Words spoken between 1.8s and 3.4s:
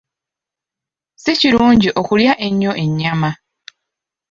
okulya ennyo ennyama.